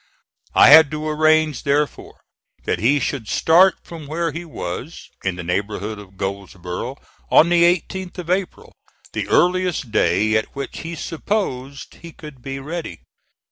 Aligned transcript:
I 0.55 0.69
had 0.69 0.89
to 0.89 1.07
arrange, 1.07 1.61
therefore, 1.61 2.21
that 2.63 2.79
he 2.79 2.99
should 2.99 3.27
start 3.27 3.75
from 3.83 4.07
where 4.07 4.31
he 4.31 4.43
was, 4.43 5.11
in 5.23 5.35
the 5.35 5.43
neighborhood 5.43 5.99
of 5.99 6.17
Goldsboro 6.17 6.95
on 7.29 7.49
the 7.49 7.61
18th 7.61 8.17
of 8.17 8.27
April, 8.31 8.73
the 9.13 9.27
earliest 9.27 9.91
day 9.91 10.35
at 10.35 10.55
which 10.55 10.79
he 10.79 10.95
supposed 10.95 11.97
he 12.01 12.11
could 12.11 12.41
be 12.41 12.57
ready. 12.57 13.01